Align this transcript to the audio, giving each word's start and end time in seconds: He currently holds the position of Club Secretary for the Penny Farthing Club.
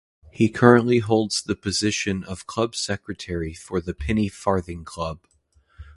He 0.31 0.49
currently 0.49 0.97
holds 0.97 1.43
the 1.43 1.53
position 1.55 2.23
of 2.23 2.47
Club 2.47 2.75
Secretary 2.75 3.53
for 3.53 3.79
the 3.79 3.93
Penny 3.93 4.29
Farthing 4.29 4.83
Club. 4.83 5.19